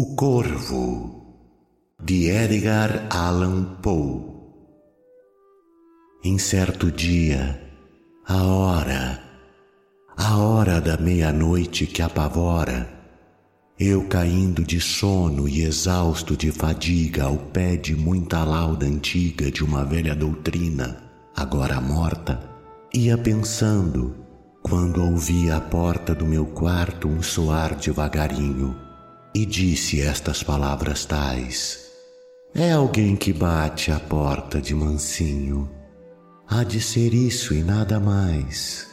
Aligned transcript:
O 0.00 0.14
Corvo, 0.14 1.42
de 2.00 2.28
Edgar 2.30 3.08
Allan 3.10 3.64
Poe. 3.82 4.30
Em 6.22 6.38
certo 6.38 6.88
dia, 6.92 7.60
a 8.24 8.44
hora, 8.44 9.20
a 10.16 10.36
hora 10.36 10.80
da 10.80 10.96
meia-noite 10.96 11.84
que 11.84 12.00
apavora, 12.00 12.88
eu 13.76 14.06
caindo 14.06 14.62
de 14.62 14.80
sono 14.80 15.48
e 15.48 15.62
exausto 15.62 16.36
de 16.36 16.52
fadiga 16.52 17.24
ao 17.24 17.36
pé 17.36 17.74
de 17.74 17.96
muita 17.96 18.44
lauda 18.44 18.86
antiga 18.86 19.50
de 19.50 19.64
uma 19.64 19.84
velha 19.84 20.14
doutrina, 20.14 21.02
agora 21.34 21.80
morta, 21.80 22.40
ia 22.94 23.18
pensando 23.18 24.14
quando 24.62 25.02
ouvi 25.02 25.50
à 25.50 25.60
porta 25.60 26.14
do 26.14 26.24
meu 26.24 26.46
quarto 26.46 27.08
um 27.08 27.20
soar 27.20 27.74
devagarinho 27.74 28.86
e 29.34 29.44
disse 29.44 30.00
estas 30.00 30.42
palavras 30.42 31.04
tais: 31.04 31.90
É 32.54 32.72
alguém 32.72 33.16
que 33.16 33.32
bate 33.32 33.90
à 33.90 34.00
porta 34.00 34.60
de 34.60 34.74
mansinho. 34.74 35.70
Há 36.48 36.64
de 36.64 36.80
ser 36.80 37.12
isso 37.12 37.52
e 37.52 37.62
nada 37.62 38.00
mais. 38.00 38.86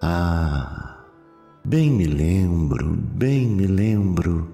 Ah, 0.00 1.04
bem 1.64 1.90
me 1.90 2.06
lembro, 2.06 2.96
bem 2.96 3.46
me 3.46 3.66
lembro. 3.66 4.48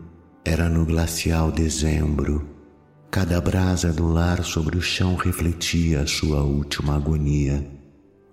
Era 0.44 0.68
no 0.68 0.86
glacial 0.86 1.52
dezembro. 1.52 2.48
Cada 3.10 3.40
brasa 3.40 3.92
do 3.92 4.08
lar 4.08 4.42
sobre 4.42 4.76
o 4.76 4.82
chão 4.82 5.14
refletia 5.14 6.00
a 6.00 6.06
sua 6.06 6.42
última 6.42 6.96
agonia. 6.96 7.64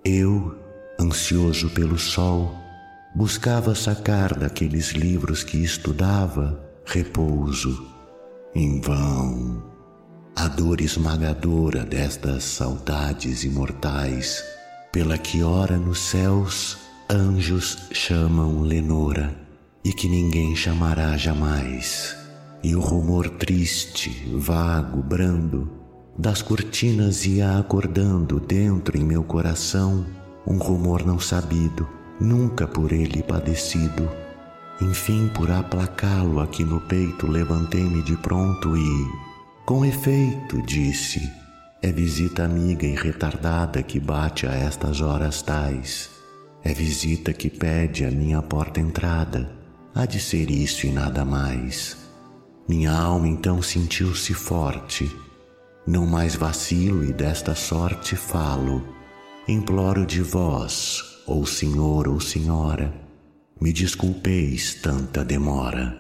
Eu, 0.03 0.57
ansioso 0.99 1.69
pelo 1.69 1.99
sol, 1.99 2.60
buscava 3.15 3.75
sacar 3.75 4.37
daqueles 4.37 4.91
livros 4.91 5.43
que 5.43 5.57
estudava 5.57 6.61
repouso. 6.85 7.87
Em 8.53 8.81
vão. 8.81 9.63
A 10.35 10.47
dor 10.47 10.81
esmagadora 10.81 11.83
destas 11.85 12.43
saudades 12.43 13.43
imortais, 13.43 14.43
pela 14.91 15.17
que 15.17 15.43
ora 15.43 15.77
nos 15.77 15.99
céus 15.99 16.77
anjos 17.09 17.77
chamam 17.91 18.61
Lenora, 18.61 19.35
e 19.83 19.93
que 19.93 20.07
ninguém 20.07 20.55
chamará 20.55 21.17
jamais. 21.17 22.15
E 22.63 22.75
o 22.75 22.79
rumor 22.79 23.29
triste, 23.29 24.09
vago, 24.33 25.01
brando, 25.01 25.69
das 26.17 26.41
cortinas 26.41 27.25
ia 27.25 27.57
acordando 27.57 28.39
dentro 28.39 28.97
em 28.97 29.03
meu 29.03 29.23
coração 29.23 30.05
um 30.45 30.57
rumor 30.57 31.05
não 31.05 31.19
sabido, 31.19 31.87
nunca 32.21 32.67
por 32.67 32.91
ele 32.91 33.23
padecido. 33.23 34.09
Enfim, 34.79 35.27
por 35.33 35.51
aplacá-lo 35.51 36.39
aqui 36.39 36.63
no 36.63 36.79
peito, 36.79 37.27
levantei-me 37.27 38.01
de 38.03 38.15
pronto 38.15 38.77
e, 38.77 39.07
com 39.65 39.83
efeito, 39.83 40.61
disse: 40.61 41.29
É 41.81 41.91
visita 41.91 42.45
amiga 42.45 42.85
e 42.85 42.95
retardada 42.95 43.83
que 43.83 43.99
bate 43.99 44.47
a 44.47 44.53
estas 44.53 45.01
horas 45.01 45.41
tais. 45.41 46.09
É 46.63 46.73
visita 46.73 47.33
que 47.33 47.49
pede 47.49 48.05
a 48.05 48.11
minha 48.11 48.41
porta 48.41 48.79
entrada. 48.79 49.51
Há 49.93 50.05
de 50.05 50.19
ser 50.19 50.49
isso 50.49 50.85
e 50.85 50.91
nada 50.91 51.25
mais. 51.25 51.97
Minha 52.67 52.93
alma 52.93 53.27
então 53.27 53.61
sentiu-se 53.61 54.33
forte. 54.33 55.11
Não 55.85 56.05
mais 56.05 56.35
vacilo 56.35 57.03
e 57.03 57.11
desta 57.11 57.55
sorte 57.55 58.15
falo 58.15 59.01
Imploro 59.47 60.05
de 60.05 60.21
vós, 60.21 61.10
ou 61.31 61.45
senhor 61.45 62.07
ou 62.07 62.19
senhora, 62.19 62.93
me 63.59 63.71
desculpeis 63.71 64.75
tanta 64.75 65.23
demora. 65.23 65.97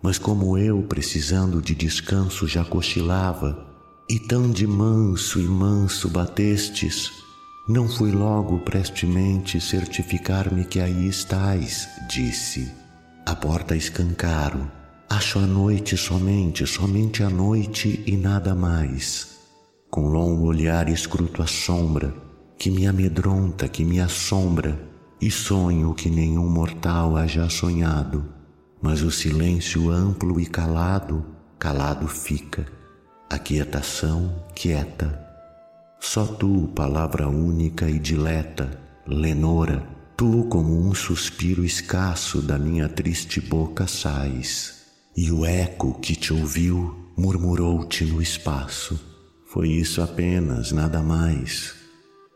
Mas 0.00 0.18
como 0.18 0.56
eu, 0.56 0.82
precisando 0.82 1.60
de 1.60 1.74
descanso, 1.74 2.46
já 2.46 2.64
cochilava, 2.64 3.66
e 4.08 4.18
tão 4.18 4.50
de 4.50 4.66
manso 4.66 5.40
e 5.40 5.44
manso 5.44 6.08
batestes, 6.08 7.10
não 7.68 7.88
fui 7.88 8.12
logo 8.12 8.60
prestemente 8.60 9.60
certificar-me 9.60 10.64
que 10.64 10.80
aí 10.80 11.08
estais, 11.08 11.88
disse. 12.08 12.70
A 13.26 13.34
porta 13.34 13.76
escancaro, 13.76 14.70
acho 15.10 15.38
a 15.38 15.46
noite 15.46 15.96
somente, 15.96 16.66
somente 16.66 17.22
a 17.22 17.28
noite 17.28 18.02
e 18.06 18.16
nada 18.16 18.54
mais. 18.54 19.36
Com 19.90 20.08
longo 20.08 20.46
olhar 20.46 20.88
escruto 20.88 21.42
a 21.42 21.46
sombra, 21.46 22.27
que 22.58 22.72
me 22.72 22.88
amedronta, 22.88 23.68
que 23.68 23.84
me 23.84 24.00
assombra, 24.00 24.76
e 25.20 25.30
sonho 25.30 25.94
que 25.94 26.10
nenhum 26.10 26.48
mortal 26.48 27.16
haja 27.16 27.48
sonhado, 27.48 28.24
mas 28.82 29.02
o 29.02 29.10
silêncio 29.10 29.90
amplo 29.90 30.40
e 30.40 30.46
calado, 30.46 31.24
calado 31.58 32.08
fica, 32.08 32.66
a 33.30 33.38
quietação 33.38 34.44
quieta. 34.54 35.24
Só 36.00 36.26
tu, 36.26 36.68
palavra 36.74 37.28
única 37.28 37.88
e 37.88 37.98
dileta, 37.98 38.80
Lenora, 39.06 39.86
tu 40.16 40.44
como 40.44 40.80
um 40.80 40.94
suspiro 40.94 41.64
escasso 41.64 42.42
da 42.42 42.58
minha 42.58 42.88
triste 42.88 43.40
boca 43.40 43.86
sais, 43.86 44.82
e 45.16 45.30
o 45.30 45.44
eco 45.44 45.94
que 46.00 46.16
te 46.16 46.32
ouviu 46.32 47.12
murmurou-te 47.16 48.04
no 48.04 48.20
espaço. 48.20 48.98
Foi 49.46 49.68
isso 49.68 50.02
apenas, 50.02 50.72
nada 50.72 51.00
mais. 51.00 51.77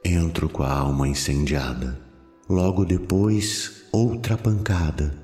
Entro 0.05 0.49
com 0.49 0.63
a 0.65 0.73
alma 0.73 1.07
incendiada. 1.07 2.01
Logo 2.49 2.85
depois, 2.85 3.85
outra 3.93 4.37
pancada. 4.37 5.15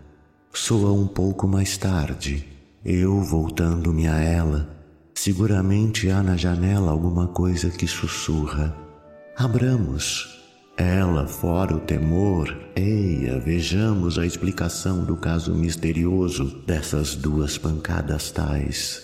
Soa 0.53 0.93
um 0.93 1.07
pouco 1.07 1.49
mais 1.49 1.77
tarde. 1.77 2.47
Eu 2.85 3.21
voltando-me 3.23 4.07
a 4.07 4.19
ela. 4.21 4.69
Seguramente 5.15 6.09
há 6.11 6.23
na 6.23 6.37
janela 6.37 6.93
alguma 6.93 7.27
coisa 7.27 7.71
que 7.71 7.89
sussurra. 7.89 8.75
Abramos. 9.37 10.39
Ela, 10.77 11.27
fora 11.27 11.75
o 11.75 11.81
temor, 11.81 12.57
eia, 12.77 13.41
vejamos 13.41 14.17
a 14.17 14.25
explicação 14.25 15.05
do 15.05 15.17
caso 15.17 15.53
misterioso 15.53 16.45
dessas 16.65 17.17
duas 17.17 17.59
pancadas 17.59 18.31
tais. 18.31 19.03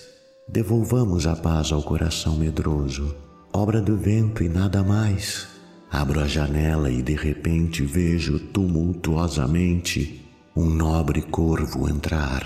Devolvamos 0.49 1.27
a 1.27 1.35
paz 1.35 1.73
ao 1.73 1.83
coração 1.83 2.37
medroso, 2.37 3.13
obra 3.53 3.83
do 3.83 3.97
vento 3.97 4.45
e 4.45 4.49
nada 4.49 4.85
mais. 4.85 5.54
Abro 5.95 6.19
a 6.19 6.27
janela 6.27 6.91
e 6.91 7.01
de 7.01 7.15
repente 7.15 7.85
vejo 7.85 8.41
tumultuosamente 8.41 10.29
um 10.57 10.65
nobre 10.65 11.23
corvo 11.23 11.89
entrar, 11.89 12.45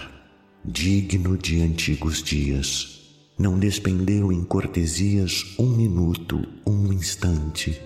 digno 0.62 1.34
de 1.34 1.62
antigos 1.62 2.22
dias. 2.22 3.00
Não 3.38 3.58
despendeu 3.58 4.30
em 4.30 4.44
cortesias 4.44 5.56
um 5.58 5.66
minuto, 5.66 6.46
um 6.66 6.92
instante. 6.92 7.80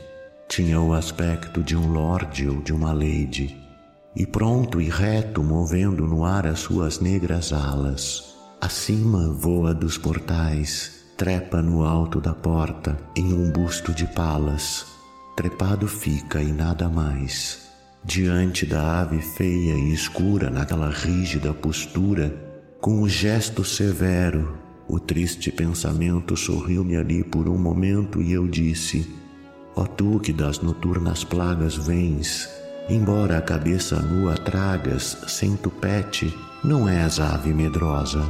Tinha 0.48 0.80
o 0.80 0.92
aspecto 0.92 1.62
de 1.62 1.76
um 1.76 1.92
lorde 1.92 2.48
ou 2.48 2.60
de 2.60 2.72
uma 2.72 2.92
lady, 2.92 3.56
e 4.16 4.26
pronto 4.26 4.80
e 4.80 4.88
reto, 4.88 5.44
movendo 5.44 6.08
no 6.08 6.24
ar 6.24 6.44
as 6.44 6.58
suas 6.58 6.98
negras 6.98 7.52
alas. 7.52 8.34
Acima 8.60 9.32
voa 9.32 9.72
dos 9.72 9.96
portais, 9.96 11.04
trepa 11.16 11.62
no 11.62 11.84
alto 11.84 12.20
da 12.20 12.34
porta, 12.34 12.98
em 13.16 13.32
um 13.32 13.48
busto 13.52 13.94
de 13.94 14.08
palas 14.08 14.90
trepado 15.36 15.88
fica 15.88 16.42
e 16.42 16.52
nada 16.52 16.88
mais. 16.88 17.70
Diante 18.04 18.66
da 18.66 19.00
ave 19.00 19.20
feia 19.20 19.74
e 19.74 19.92
escura, 19.92 20.50
naquela 20.50 20.90
rígida 20.90 21.54
postura, 21.54 22.34
com 22.80 23.00
o 23.00 23.08
gesto 23.08 23.64
severo, 23.64 24.58
o 24.88 24.98
triste 24.98 25.52
pensamento 25.52 26.36
sorriu-me 26.36 26.96
ali 26.96 27.22
por 27.22 27.48
um 27.48 27.56
momento 27.56 28.20
e 28.20 28.32
eu 28.32 28.48
disse: 28.48 29.08
Ó 29.76 29.82
oh, 29.82 29.86
tu 29.86 30.18
que 30.18 30.32
das 30.32 30.58
noturnas 30.60 31.22
plagas 31.22 31.76
vens, 31.76 32.48
embora 32.90 33.38
a 33.38 33.42
cabeça 33.42 34.00
nua 34.00 34.34
tragas 34.34 35.16
sem 35.28 35.56
tupete, 35.56 36.34
não 36.64 36.88
és 36.88 37.20
ave 37.20 37.54
medrosa. 37.54 38.28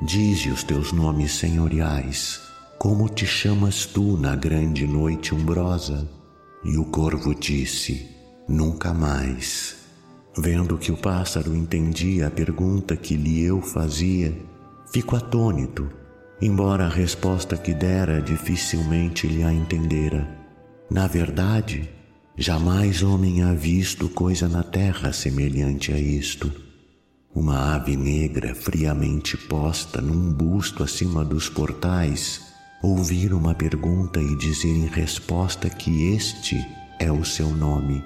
Dize 0.00 0.48
os 0.50 0.62
teus 0.62 0.92
nomes 0.92 1.32
senhoriais, 1.32 2.40
como 2.78 3.08
te 3.08 3.26
chamas 3.26 3.84
tu 3.84 4.16
na 4.16 4.34
grande 4.34 4.86
noite 4.86 5.34
umbrosa? 5.34 6.08
E 6.64 6.78
o 6.78 6.84
corvo 6.84 7.34
disse: 7.34 8.08
Nunca 8.48 8.94
mais. 8.94 9.76
Vendo 10.36 10.78
que 10.78 10.92
o 10.92 10.96
pássaro 10.96 11.54
entendia 11.54 12.28
a 12.28 12.30
pergunta 12.30 12.96
que 12.96 13.16
lhe 13.16 13.42
eu 13.42 13.60
fazia, 13.60 14.36
fico 14.92 15.16
atônito, 15.16 15.90
embora 16.40 16.86
a 16.86 16.88
resposta 16.88 17.56
que 17.56 17.74
dera 17.74 18.22
dificilmente 18.22 19.26
lhe 19.26 19.42
a 19.42 19.52
entendera. 19.52 20.28
Na 20.90 21.06
verdade, 21.06 21.90
jamais 22.36 23.02
homem 23.02 23.42
ha 23.42 23.52
visto 23.52 24.08
coisa 24.08 24.48
na 24.48 24.62
terra 24.62 25.12
semelhante 25.12 25.92
a 25.92 25.98
isto. 25.98 26.52
Uma 27.34 27.74
ave 27.74 27.96
negra 27.96 28.54
friamente 28.54 29.36
posta 29.36 30.00
num 30.00 30.32
busto 30.32 30.82
acima 30.82 31.24
dos 31.24 31.48
portais 31.48 32.51
ouvir 32.82 33.32
uma 33.32 33.54
pergunta 33.54 34.20
e 34.20 34.36
dizer 34.36 34.74
em 34.74 34.86
resposta 34.86 35.70
que 35.70 36.12
este 36.14 36.66
é 36.98 37.10
o 37.10 37.24
seu 37.24 37.50
nome. 37.50 38.02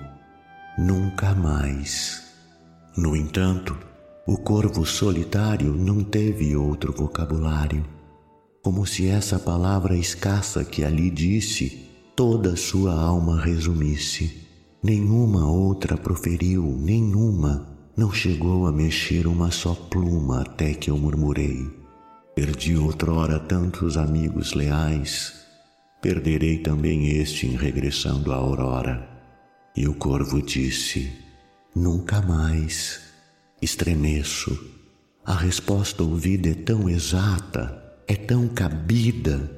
Nunca 0.78 1.34
mais. 1.34 2.22
No 2.96 3.16
entanto, 3.16 3.76
O 4.28 4.36
corvo 4.36 4.84
solitário 4.84 5.72
não 5.72 6.02
teve 6.02 6.56
outro 6.56 6.92
vocabulário, 6.92 7.84
como 8.60 8.84
se 8.84 9.06
essa 9.06 9.38
palavra 9.38 9.96
escassa 9.96 10.64
que 10.64 10.82
ali 10.82 11.10
disse 11.10 11.88
toda 12.16 12.56
sua 12.56 12.92
alma 12.92 13.40
resumisse. 13.40 14.44
Nenhuma 14.82 15.48
outra 15.48 15.96
proferiu, 15.96 16.76
nenhuma, 16.76 17.68
não 17.96 18.12
chegou 18.12 18.66
a 18.66 18.72
mexer 18.72 19.28
uma 19.28 19.52
só 19.52 19.76
pluma 19.76 20.40
até 20.40 20.74
que 20.74 20.90
eu 20.90 20.98
murmurei. 20.98 21.70
Perdi 22.36 22.76
outrora 22.76 23.38
tantos 23.38 23.96
amigos 23.96 24.52
leais, 24.52 25.32
perderei 26.02 26.58
também 26.58 27.08
este 27.18 27.46
em 27.46 27.56
regressando 27.56 28.30
à 28.30 28.36
aurora. 28.36 29.08
E 29.74 29.88
o 29.88 29.94
corvo 29.94 30.42
disse: 30.42 31.10
Nunca 31.74 32.20
mais. 32.20 33.00
Estremeço. 33.62 34.54
A 35.24 35.34
resposta 35.34 36.02
ouvida 36.02 36.50
é 36.50 36.54
tão 36.54 36.90
exata, 36.90 37.82
é 38.06 38.14
tão 38.14 38.46
cabida. 38.48 39.50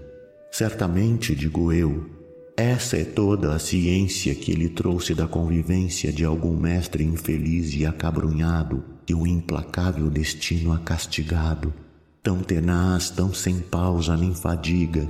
Certamente, 0.53 1.35
digo 1.35 1.73
eu, 1.73 2.09
essa 2.57 2.97
é 2.97 3.05
toda 3.05 3.57
a 3.57 3.59
ciência 3.59 4.33
que 4.37 4.53
ele 4.53 4.69
trouxe 4.69 5.17
da 5.17 5.27
convivência 5.27 6.13
de 6.13 6.25
algum 6.25 6.57
mestre 6.57 7.03
infeliz 7.03 7.75
e 7.75 7.85
acabrunhado 7.85 8.85
que 9.05 9.15
o 9.15 9.27
implacável 9.27 10.09
destino 10.09 10.73
ha 10.73 10.79
castigado, 10.79 11.75
tão 12.29 12.41
tenaz, 12.41 13.09
tão 13.09 13.33
sem 13.33 13.59
pausa 13.59 14.15
nem 14.15 14.35
fadiga, 14.35 15.09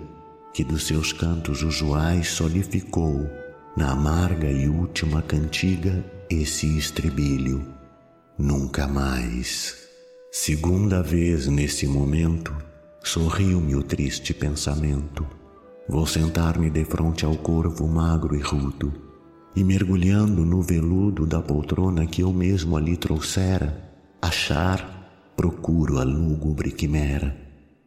que 0.55 0.63
dos 0.63 0.87
seus 0.87 1.13
cantos 1.13 1.65
usuais 1.65 2.29
solificou, 2.29 3.29
na 3.77 3.91
amarga 3.91 4.49
e 4.49 4.69
última 4.69 5.21
cantiga, 5.21 6.05
esse 6.31 6.79
estribilho. 6.79 7.67
Nunca 8.39 8.87
mais. 8.87 9.75
Segunda 10.31 11.03
vez 11.03 11.49
nesse 11.49 11.89
momento, 11.89 12.55
sorriu-me 13.03 13.75
o 13.75 13.83
triste 13.83 14.33
pensamento 14.33 15.27
Vou 15.89 16.07
sentar-me 16.07 16.71
de 16.71 16.85
frente 16.85 17.25
ao 17.25 17.35
corvo 17.35 17.89
magro 17.89 18.37
e 18.37 18.41
rudo, 18.41 18.93
e 19.57 19.65
mergulhando 19.65 20.45
no 20.45 20.63
veludo 20.63 21.27
da 21.27 21.43
poltrona 21.43 22.07
que 22.07 22.23
eu 22.23 22.33
mesmo 22.33 22.77
ali 22.77 22.97
trouxera, 22.97 23.91
achar, 24.23 24.98
procuro 25.39 26.01
a 26.01 26.03
lúgubre 26.03 26.73
quimera, 26.73 27.33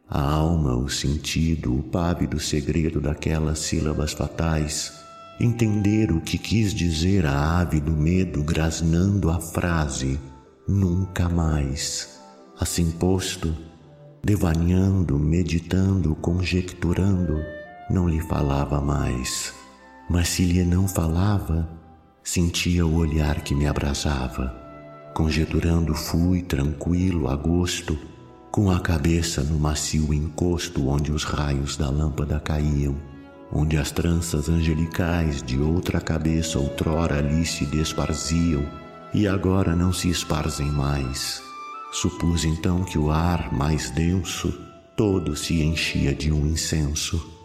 a 0.08 0.22
alma, 0.22 0.74
o 0.74 0.88
sentido, 0.88 1.76
o 1.76 1.82
pávido 1.82 2.40
segredo 2.40 2.98
daquelas 2.98 3.58
sílabas 3.58 4.14
fatais, 4.14 4.90
entender 5.38 6.12
o 6.12 6.20
que 6.22 6.38
quis 6.38 6.72
dizer 6.72 7.26
a 7.26 7.60
ave 7.60 7.78
do 7.78 7.92
medo 7.92 8.42
grasnando 8.42 9.30
a 9.30 9.38
frase 9.38 10.18
nunca 10.66 11.28
mais. 11.28 12.18
Assim 12.58 12.90
posto, 12.90 13.54
devaneando, 14.24 15.18
meditando, 15.18 16.14
conjecturando, 16.14 17.38
não 17.90 18.08
lhe 18.08 18.22
falava 18.22 18.80
mais, 18.80 19.52
mas 20.08 20.28
se 20.28 20.42
lhe 20.46 20.64
não 20.64 20.88
falava, 20.88 21.68
sentia 22.24 22.86
o 22.86 22.94
olhar 22.94 23.42
que 23.42 23.54
me 23.54 23.66
abrasava. 23.66 24.61
Conjecturando 25.14 25.94
fui, 25.94 26.40
tranquilo, 26.40 27.28
a 27.28 27.36
gosto, 27.36 27.98
com 28.50 28.70
a 28.70 28.80
cabeça 28.80 29.42
no 29.42 29.58
macio 29.58 30.12
encosto 30.12 30.88
onde 30.88 31.12
os 31.12 31.22
raios 31.22 31.76
da 31.76 31.90
lâmpada 31.90 32.40
caíam, 32.40 32.96
onde 33.52 33.76
as 33.76 33.90
tranças 33.90 34.48
angelicais 34.48 35.42
de 35.42 35.58
outra 35.58 36.00
cabeça 36.00 36.58
outrora 36.58 37.18
ali 37.18 37.44
se 37.44 37.66
desparziam 37.66 38.66
e 39.12 39.28
agora 39.28 39.76
não 39.76 39.92
se 39.92 40.08
esparzem 40.08 40.70
mais. 40.70 41.42
Supus 41.92 42.44
então 42.46 42.82
que 42.82 42.96
o 42.96 43.10
ar 43.10 43.52
mais 43.52 43.90
denso 43.90 44.50
todo 44.96 45.36
se 45.36 45.60
enchia 45.62 46.14
de 46.14 46.32
um 46.32 46.46
incenso 46.46 47.41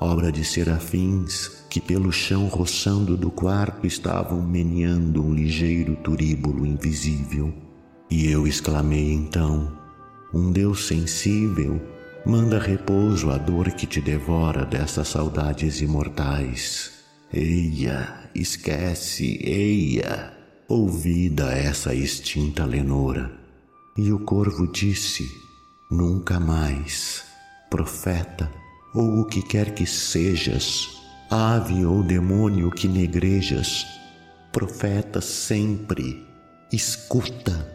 obra 0.00 0.32
de 0.32 0.42
serafins 0.42 1.64
que 1.68 1.80
pelo 1.80 2.10
chão 2.10 2.46
roçando 2.46 3.16
do 3.16 3.30
quarto 3.30 3.86
estavam 3.86 4.42
meneando 4.42 5.22
um 5.22 5.32
ligeiro 5.34 5.94
turíbulo 5.96 6.66
invisível. 6.66 7.52
E 8.10 8.28
eu 8.28 8.46
exclamei 8.46 9.12
então: 9.12 9.70
Um 10.32 10.50
Deus 10.50 10.86
sensível 10.86 11.80
manda 12.24 12.58
repouso 12.58 13.30
à 13.30 13.36
dor 13.36 13.70
que 13.72 13.86
te 13.86 14.00
devora 14.00 14.64
dessas 14.64 15.08
saudades 15.08 15.80
imortais. 15.80 16.92
Eia, 17.32 18.30
esquece, 18.34 19.38
eia, 19.44 20.32
ouvida 20.66 21.52
essa 21.52 21.94
extinta 21.94 22.64
lenora. 22.64 23.30
E 23.96 24.12
o 24.12 24.18
corvo 24.18 24.66
disse: 24.66 25.30
Nunca 25.90 26.40
mais, 26.40 27.22
profeta, 27.68 28.50
ou 28.94 29.20
o 29.20 29.24
que 29.24 29.42
quer 29.42 29.74
que 29.74 29.86
sejas, 29.86 30.88
ave 31.30 31.84
ou 31.84 32.02
demônio 32.02 32.70
que 32.70 32.88
negrejas, 32.88 33.86
profeta 34.50 35.20
sempre, 35.20 36.26
escuta, 36.72 37.68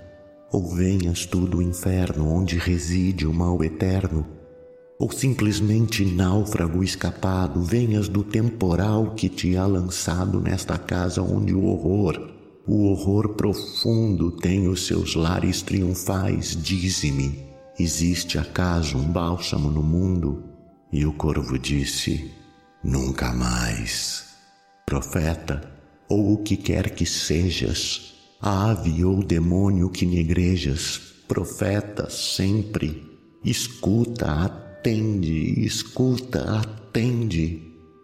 ou 0.52 0.76
venhas 0.76 1.26
tu 1.26 1.48
do 1.48 1.62
inferno 1.62 2.30
onde 2.30 2.58
reside 2.58 3.26
o 3.26 3.34
mal 3.34 3.64
eterno, 3.64 4.26
ou 5.00 5.12
simplesmente 5.12 6.06
náufrago 6.06 6.84
escapado, 6.84 7.62
venhas 7.62 8.08
do 8.08 8.24
temporal 8.24 9.14
que 9.14 9.28
te 9.30 9.56
há 9.56 9.66
lançado 9.66 10.40
nesta 10.42 10.78
casa 10.78 11.22
onde 11.22 11.54
o 11.54 11.66
horror, 11.66 12.30
o 12.68 12.88
horror 12.88 13.36
profundo 13.36 14.32
tem 14.32 14.68
os 14.68 14.88
seus 14.88 15.16
lares 15.16 15.62
triunfais, 15.62 16.56
dize-me, 16.62 17.40
existe 17.80 18.38
acaso 18.38 18.98
um 18.98 19.04
bálsamo 19.04 19.70
no 19.70 19.84
mundo? 19.84 20.55
E 20.96 21.06
o 21.06 21.12
corvo 21.12 21.60
disse: 21.60 22.32
Nunca 22.82 23.34
mais. 23.34 24.28
Profeta, 24.86 25.62
ou 26.08 26.32
o 26.32 26.38
que 26.38 26.56
quer 26.56 26.92
que 26.92 27.06
sejas, 27.06 28.14
ave 28.40 29.04
ou 29.04 29.22
demônio 29.22 29.90
que 29.90 30.06
negrejas, 30.06 30.98
profeta 31.28 32.10
sempre, 32.10 33.04
escuta, 33.44 34.46
atende, 34.46 35.66
escuta, 35.66 36.60
atende. 36.60 37.62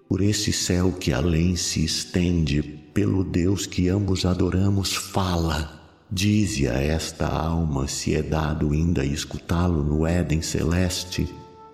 Por 0.10 0.20
esse 0.20 0.52
céu 0.52 0.92
que 0.92 1.14
além 1.14 1.56
se 1.56 1.86
estende, 1.86 2.62
pelo 2.62 3.24
Deus 3.24 3.66
que 3.66 3.88
ambos 3.88 4.26
adoramos, 4.26 4.94
fala. 4.94 5.80
Dize 6.12 6.68
a 6.68 6.82
esta 6.82 7.26
alma 7.26 7.88
se 7.88 8.16
é 8.16 8.22
dado 8.22 8.74
ainda 8.74 9.06
escutá-lo 9.06 9.82
no 9.82 10.06
Éden 10.06 10.42
celeste 10.42 11.26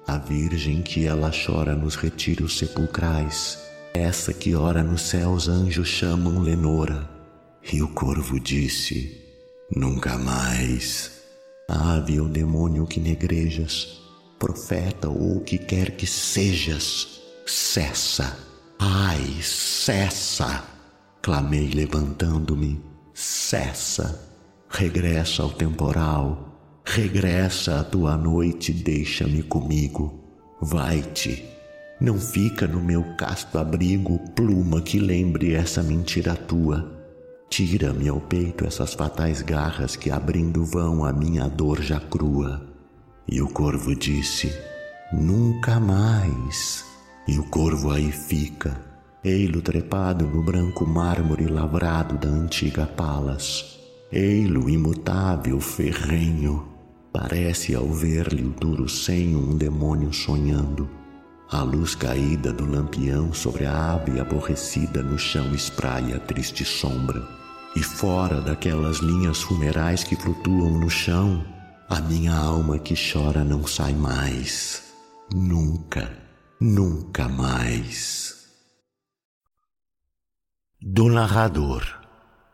a 0.08 0.18
Virgem 0.18 0.82
que 0.82 1.06
ela 1.06 1.30
chora 1.32 1.76
nos 1.76 1.96
retiros 1.96 2.58
sepulcrais, 2.58 3.60
essa 3.94 4.34
que 4.34 4.56
ora 4.56 4.82
nos 4.82 5.02
céus 5.02 5.50
anjos 5.50 5.90
chamam 5.90 6.40
Lenora. 6.40 7.10
E 7.74 7.82
o 7.82 7.90
corvo 7.90 8.40
disse: 8.40 9.22
Nunca 9.76 10.18
mais. 10.18 11.12
Ave 11.70 12.22
ou 12.22 12.30
demônio 12.30 12.88
que 12.88 12.98
negrejas, 12.98 14.02
profeta 14.40 15.10
ou 15.10 15.38
o 15.38 15.42
que 15.42 15.58
quer 15.58 15.98
que 15.98 16.08
sejas, 16.08 17.20
cessa, 17.46 18.40
ai, 18.80 19.42
cessa. 19.42 20.64
Clamei 21.22 21.68
levantando-me, 21.68 22.82
cessa, 23.14 24.26
regressa 24.70 25.44
ao 25.44 25.50
temporal 25.50 26.57
Regressa 26.90 27.82
a 27.82 27.84
tua 27.84 28.16
noite, 28.16 28.72
deixa-me 28.72 29.44
comigo. 29.44 30.24
Vai-te. 30.62 31.44
Não 32.00 32.18
fica 32.18 32.66
no 32.66 32.82
meu 32.82 33.04
casto 33.18 33.58
abrigo 33.58 34.18
pluma 34.34 34.82
que 34.82 34.98
lembre 34.98 35.54
essa 35.54 35.84
mentira 35.84 36.34
tua. 36.34 36.90
Tira-me 37.50 38.08
ao 38.08 38.22
peito 38.22 38.66
essas 38.66 38.94
fatais 38.94 39.42
garras 39.42 39.98
que 39.98 40.10
abrindo 40.10 40.64
vão 40.64 41.04
a 41.04 41.12
minha 41.12 41.50
dor 41.50 41.82
já 41.82 42.00
crua. 42.00 42.66
E 43.28 43.42
o 43.42 43.50
corvo 43.50 43.94
disse: 43.94 44.50
Nunca 45.12 45.82
mais. 45.82 46.86
E 47.28 47.38
o 47.38 47.44
corvo 47.50 47.92
aí 47.92 48.14
fica, 48.14 48.80
ei-lo 49.22 49.62
trepado 49.62 50.26
no 50.26 50.42
branco 50.42 50.86
mármore 50.86 51.48
lavrado 51.48 52.18
da 52.18 52.30
antiga 52.30 52.88
palas. 52.88 53.78
Ei-lo 54.10 54.70
imutável, 54.70 55.60
ferrenho, 55.60 56.77
Parece 57.20 57.74
ao 57.74 57.88
ver-lhe 57.88 58.44
o 58.44 58.52
duro 58.52 58.88
senho 58.88 59.40
um 59.40 59.58
demônio 59.58 60.14
sonhando. 60.14 60.88
A 61.50 61.64
luz 61.64 61.96
caída 61.96 62.54
do 62.54 62.64
lampião 62.64 63.34
sobre 63.34 63.66
a 63.66 63.94
ave 63.94 64.20
aborrecida 64.20 65.02
no 65.02 65.18
chão 65.18 65.52
espraia 65.56 66.18
a 66.18 66.20
triste 66.20 66.64
sombra. 66.64 67.28
E 67.76 67.82
fora 67.82 68.40
daquelas 68.40 69.00
linhas 69.00 69.42
funerais 69.42 70.04
que 70.04 70.16
flutuam 70.16 70.80
no 70.80 70.92
chão, 70.92 71.44
a 71.90 72.00
minha 72.02 72.36
alma 72.36 72.78
que 72.78 72.94
chora 72.94 73.44
não 73.44 73.66
sai 73.66 73.94
mais. 73.94 74.84
Nunca, 75.34 76.16
nunca 76.62 77.28
mais. 77.28 78.46
Do 80.80 81.10
narrador 81.10 81.84